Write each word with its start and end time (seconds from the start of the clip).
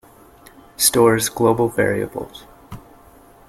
Stores 0.77 1.29
global 1.29 1.69
variables. 1.69 2.47